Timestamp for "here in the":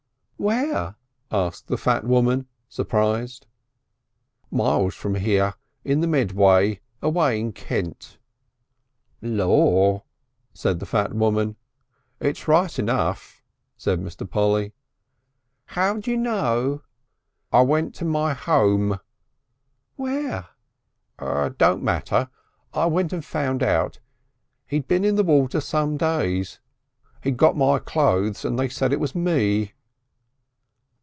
5.13-6.07